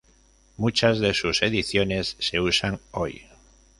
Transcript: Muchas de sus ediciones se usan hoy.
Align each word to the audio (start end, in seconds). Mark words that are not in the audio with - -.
Muchas 0.57 0.97
de 0.97 1.13
sus 1.13 1.43
ediciones 1.43 2.15
se 2.17 2.39
usan 2.39 2.79
hoy. 2.89 3.21